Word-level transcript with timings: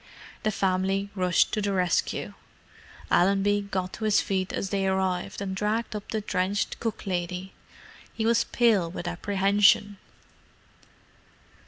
The 0.41 0.49
family 0.49 1.11
rushed 1.13 1.51
to 1.53 1.61
the 1.61 1.73
rescue. 1.73 2.33
Allenby 3.11 3.67
got 3.69 3.93
to 3.93 4.05
his 4.05 4.19
feet 4.19 4.51
as 4.51 4.71
they 4.71 4.87
arrived, 4.87 5.41
and 5.41 5.55
dragged 5.55 5.95
up 5.95 6.09
the 6.09 6.21
drenched 6.21 6.79
cook 6.79 7.05
lady. 7.05 7.53
He 8.11 8.25
was 8.25 8.45
pale 8.45 8.89
with 8.89 9.07
apprehension. 9.07 9.99